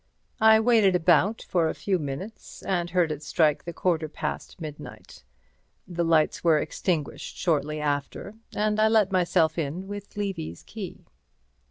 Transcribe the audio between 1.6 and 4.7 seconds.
a few minutes, and heard it strike the quarter past